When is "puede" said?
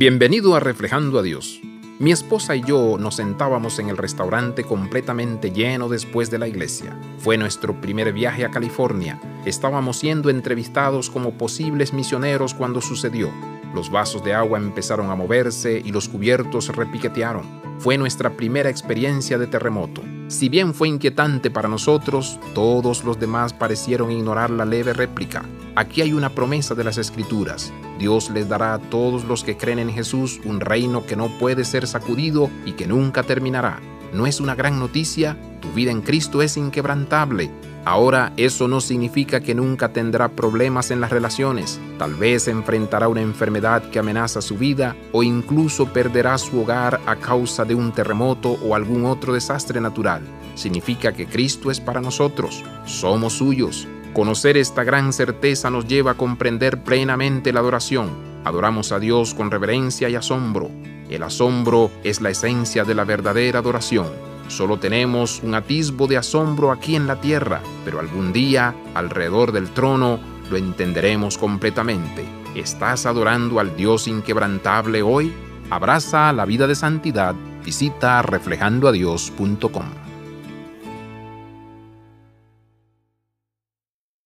31.38-31.66